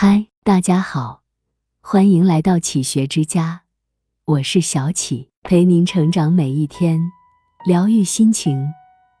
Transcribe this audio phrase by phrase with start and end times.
[0.00, 1.22] 嗨，大家好，
[1.80, 3.62] 欢迎来到启学之家，
[4.26, 7.00] 我是小启，陪您成长每一天，
[7.66, 8.64] 疗愈心情，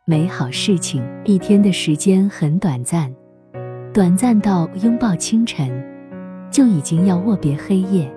[0.04, 1.02] 美好事情。
[1.24, 3.12] 一天的时间很短暂，
[3.92, 5.68] 短暂到拥抱清晨，
[6.48, 8.08] 就已经要握别黑夜。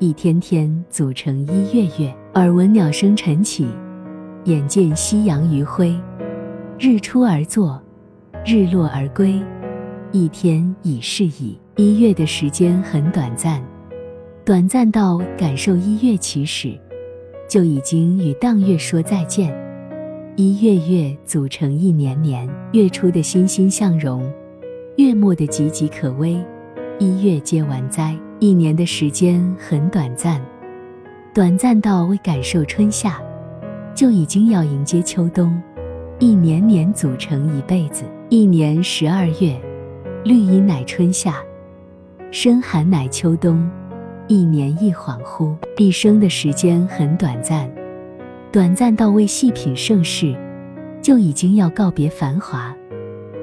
[0.00, 3.68] 一天天组成一月月，耳闻鸟声晨起，
[4.46, 5.96] 眼见夕阳余晖，
[6.80, 7.80] 日出而作，
[8.44, 9.40] 日落而归，
[10.16, 11.58] 一天已是矣。
[11.76, 13.62] 一月的时间很短暂，
[14.46, 16.72] 短暂到感受一月起始，
[17.46, 19.54] 就已经与当月说再见。
[20.34, 24.26] 一月月组成一年年，月初的欣欣向荣，
[24.96, 26.42] 月末的岌岌可危，
[26.98, 28.16] 一月皆完哉。
[28.38, 30.40] 一年的时间很短暂，
[31.34, 33.20] 短暂到未感受春夏，
[33.94, 35.60] 就已经要迎接秋冬。
[36.18, 39.60] 一年年组成一辈子，一年十二月，
[40.26, 41.36] 绿阴乃春夏。
[42.32, 43.70] 深寒乃秋冬，
[44.26, 47.70] 一年一恍惚，一生的时间很短暂，
[48.50, 50.36] 短暂到为细品盛世，
[51.00, 52.74] 就已经要告别繁华，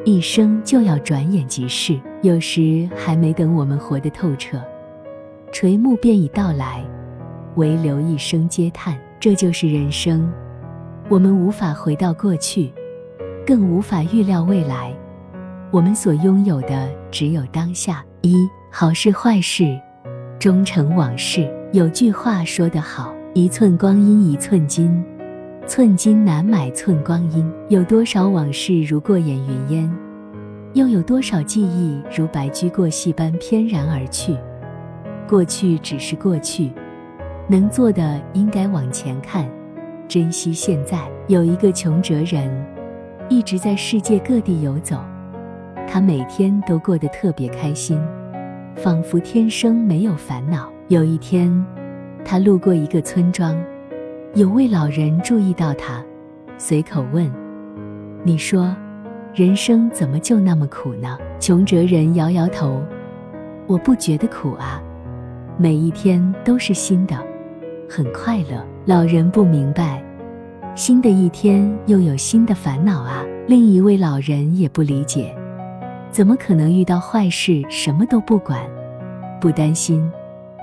[0.03, 1.97] 一生就要转眼即逝。
[2.21, 4.61] 有时还没等我们活得透彻，
[5.53, 6.83] 垂暮便已到来，
[7.55, 8.99] 唯留一声嗟叹。
[9.21, 10.29] 这就是人生，
[11.07, 12.73] 我们无法回到过去，
[13.47, 14.93] 更无法预料未来，
[15.73, 18.05] 我们所拥有的只有当下。
[18.21, 19.75] 一好事坏事，
[20.37, 21.51] 终成往事。
[21.71, 25.03] 有句话说得好：“一寸光阴一寸金，
[25.65, 29.91] 寸金难买寸光阴。”有多少往事如过眼云烟，
[30.73, 34.37] 又有多少记忆如白驹过隙般翩然而去？
[35.27, 36.71] 过去只是过去，
[37.47, 39.49] 能做的应该往前看，
[40.07, 40.99] 珍惜现在。
[41.27, 42.63] 有一个穷哲人，
[43.27, 45.03] 一直在世界各地游走，
[45.87, 47.99] 他每天都过得特别开心。
[48.75, 50.71] 仿佛天生没有烦恼。
[50.87, 51.63] 有一天，
[52.25, 53.55] 他路过一个村庄，
[54.33, 56.03] 有位老人注意到他，
[56.57, 57.31] 随口问
[58.23, 58.75] ：“你说，
[59.33, 62.81] 人生怎么就那么苦呢？”穷哲人摇摇头
[63.67, 64.81] ：“我不觉得苦啊，
[65.57, 67.15] 每一天都是新的，
[67.89, 70.03] 很快乐。”老人不明白，
[70.75, 73.23] 新的一天又有新的烦恼啊。
[73.47, 75.33] 另一位老人也不理解。
[76.13, 78.61] 怎么可能遇到坏事什么都不管，
[79.41, 79.99] 不担心；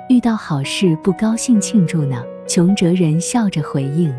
[0.08, 2.22] 遇到好事不高兴庆祝呢？
[2.46, 4.14] 穷哲人笑着回应：“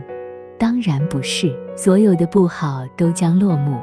[0.59, 3.79] 当然不是，所有的不好都将落幕。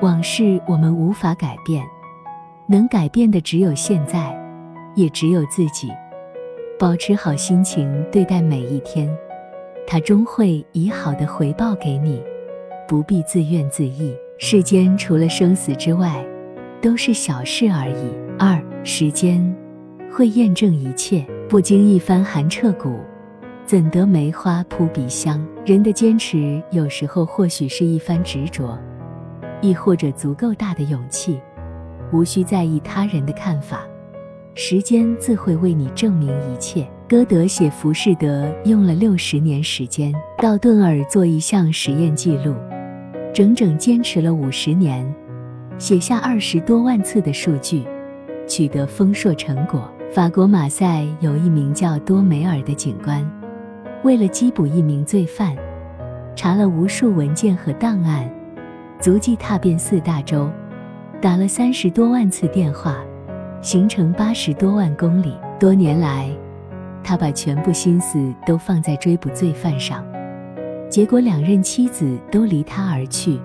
[0.00, 1.84] 往事我们无法改变，
[2.68, 4.36] 能改变的只有现在，
[4.96, 5.88] 也只有自己。
[6.80, 9.08] 保持好心情对待每一天，
[9.86, 12.20] 他终会以好的回报给你。
[12.88, 14.12] 不必自怨自艾。
[14.38, 16.22] 世间除了生死之外，
[16.86, 18.14] 都是小事而已。
[18.38, 19.42] 二时间
[20.08, 23.00] 会验证一切，不经一番寒彻骨，
[23.64, 25.44] 怎得梅花扑鼻香？
[25.64, 28.78] 人的坚持，有时候或许是一番执着，
[29.60, 31.40] 亦或者足够大的勇气。
[32.12, 33.80] 无需在意他人的看法，
[34.54, 36.86] 时间自会为你证明一切。
[37.08, 42.54] 歌德写《浮士德》用了六十年时间，到顿尔做一项实验记录，
[43.34, 45.04] 整整坚持了五十年。
[45.78, 47.84] 写下二十多万次的数据，
[48.48, 49.90] 取得丰硕成果。
[50.10, 53.22] 法国马赛有一名叫多梅尔的警官，
[54.02, 55.54] 为了缉捕一名罪犯，
[56.34, 58.30] 查了无数文件和档案，
[58.98, 60.48] 足迹踏遍四大洲，
[61.20, 62.96] 打了三十多万次电话，
[63.60, 65.34] 行程八十多万公里。
[65.60, 66.30] 多年来，
[67.04, 70.02] 他把全部心思都放在追捕罪犯上，
[70.88, 73.38] 结果两任妻子都离他而去，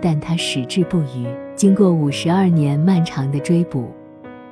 [0.00, 1.26] 但他矢志不渝。
[1.54, 3.90] 经过五十二年漫长的追捕，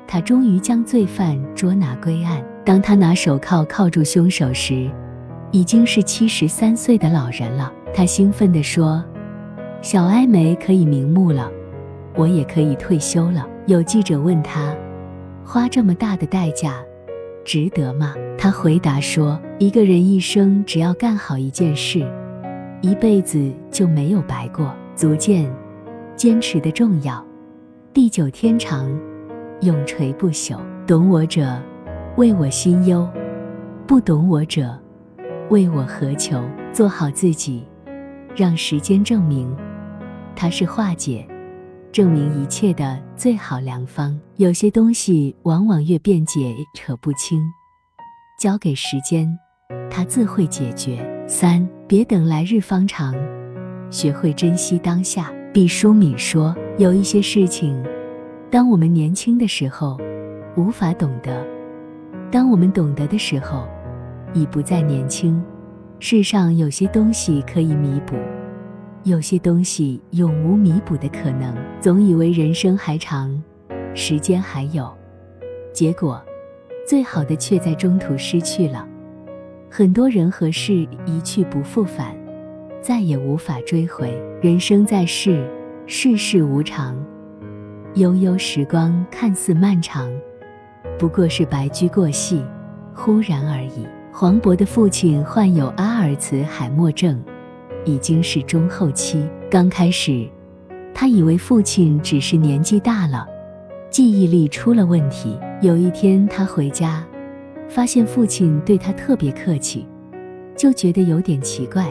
[0.06, 2.43] 他终于将罪犯捉拿归案。
[2.65, 4.88] 当他拿手铐铐住凶手时，
[5.50, 7.72] 已经是七十三岁的老人了。
[7.93, 9.03] 他兴奋地说
[9.83, 11.50] ：“小艾梅可以瞑目了，
[12.15, 14.75] 我也可以退休了。”有记者问他
[15.44, 16.77] ：“花这么大的代价，
[17.45, 22.07] 值得吗？”他回答说：“一个人一生只要干好一件事，
[22.83, 25.51] 一辈子就没有白过。”足见。
[26.21, 27.27] 坚持的重要，
[27.95, 28.87] 地久天长，
[29.63, 30.59] 永垂不朽。
[30.87, 31.59] 懂我者，
[32.19, 33.09] 为我心忧；
[33.87, 34.78] 不懂我者，
[35.49, 36.45] 为我何求？
[36.75, 37.67] 做好自己，
[38.37, 39.51] 让时间证明，
[40.37, 41.27] 它是化解、
[41.91, 44.21] 证明一切的最好良方。
[44.37, 47.41] 有些东西往往越辩解扯不清，
[48.39, 49.27] 交给时间，
[49.91, 51.03] 它自会解决。
[51.27, 53.15] 三，别等来日方长，
[53.91, 55.33] 学会珍惜当下。
[55.53, 57.83] 毕淑敏说：“有一些事情，
[58.53, 59.99] 当我们年轻的时候，
[60.57, 61.45] 无法懂得。
[62.31, 63.67] 当我们懂得的时候，
[64.33, 65.43] 已不再年轻。
[65.99, 68.15] 世上有些东西可以弥补，
[69.03, 71.53] 有些东西永无弥补的可能。
[71.81, 73.43] 总以为人生还长，
[73.93, 74.89] 时间还有，
[75.73, 76.23] 结果，
[76.87, 78.87] 最好的却在中途失去了。
[79.69, 82.15] 很多人和事一去不复返，
[82.80, 84.10] 再也无法追回。
[84.41, 85.47] 人生在世，
[85.86, 86.97] 世事无常，
[87.94, 90.10] 悠悠时光看似漫长，
[90.98, 92.42] 不过是白驹过隙，
[92.94, 93.86] 忽然而已。
[94.12, 97.22] 黄渤的父亲患有阿尔茨海默症，
[97.84, 99.28] 已经是中后期。
[99.50, 100.28] 刚开始，
[100.94, 103.27] 他以为父亲只是年纪大了，
[103.91, 105.38] 记忆力出了问题。
[105.60, 107.06] 有一天，他回家，
[107.68, 109.86] 发现父亲对他特别客气，
[110.56, 111.86] 就觉得有点奇怪。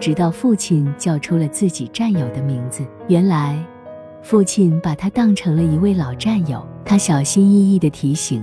[0.00, 3.62] 直到父亲叫出了自己战友的名字，原来，
[4.22, 6.66] 父亲把他当成了一位老战友。
[6.86, 8.42] 他小心翼翼地提醒。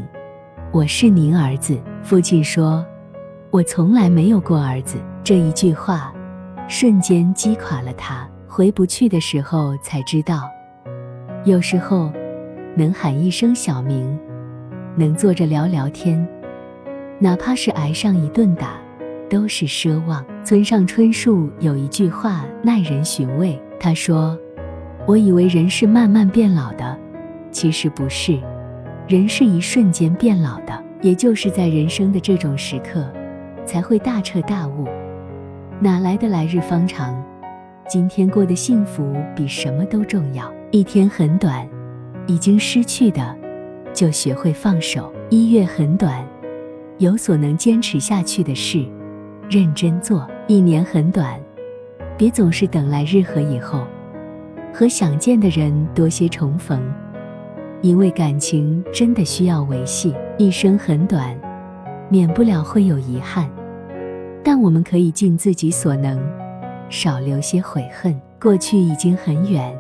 [0.72, 2.86] 我是您儿子，父亲说
[3.50, 6.14] ：“我从来没有过儿子。”这一句话
[6.68, 8.30] 瞬间击垮了他。
[8.48, 10.50] 回不去的时候才知道，
[11.44, 12.12] 有时候
[12.76, 14.18] 能喊一声小名，
[14.96, 16.28] 能坐着聊聊天，
[17.20, 18.80] 哪怕是挨上一顿打，
[19.30, 20.26] 都是奢望。
[20.44, 24.38] 村上春树有一句话耐人寻味，他说
[25.06, 26.98] ：“我以为人是慢慢变老的，
[27.52, 28.40] 其实不是。”
[29.08, 33.10] 人是一瞬间变老的，也就是在人生的这种时刻，
[33.66, 34.86] 才会大彻大悟，
[35.80, 37.24] 哪来的来日方长？
[37.88, 40.52] 今天过得幸福比什么都重要。
[40.72, 41.66] 一天很短，
[42.26, 43.34] 已经失去的，
[43.94, 46.28] 就学会放手；一月很短，
[46.98, 48.86] 有所能坚持下去的事，
[49.50, 51.40] 认真做；一年很短，
[52.18, 53.88] 别总是等来日和以后，
[54.74, 56.82] 和想见的人多些重逢。
[57.82, 61.40] 因为感情真的需要维系，一生很短，
[62.10, 63.50] 免不了会有遗憾，
[64.44, 66.20] 但我们可以尽自己所能，
[66.90, 68.20] 少留些悔恨。
[68.42, 69.76] 过去已经很远，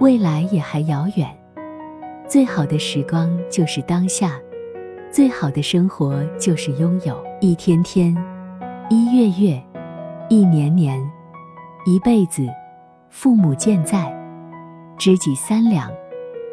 [0.00, 1.28] 未来也还遥远。
[2.26, 4.40] 最好的时光就是当下，
[5.10, 8.16] 最好的生活就是拥有一天天，
[8.88, 9.60] 一月月，
[10.28, 10.96] 一年年，
[11.84, 12.46] 一辈子。
[13.10, 14.14] 父母健在，
[14.96, 15.90] 知己三两。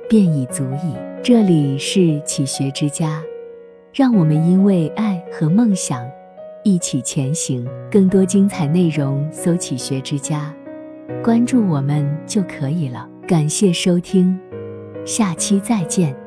[0.10, 0.96] 便已足矣。
[1.24, 3.22] 这里是启学之家，
[3.94, 6.04] 让我们因为爱和梦想
[6.64, 7.68] 一起前行。
[7.92, 10.52] 更多精彩内容，搜“启学之家”，
[11.24, 13.08] 关注我们就可以了。
[13.28, 14.38] 感谢收听，
[15.06, 16.24] 下期再见。